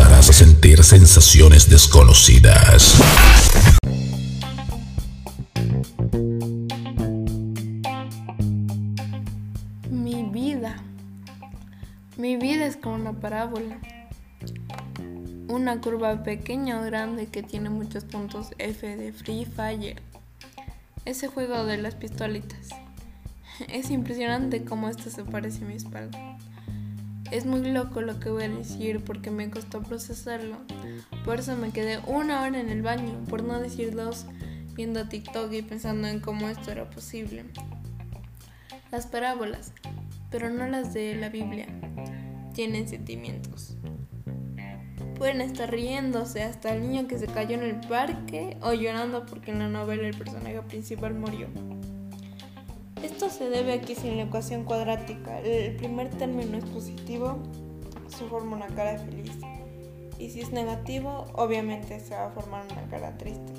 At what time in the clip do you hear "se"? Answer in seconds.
25.10-25.24, 47.18-47.26, 53.30-53.48, 58.08-58.24, 62.00-62.14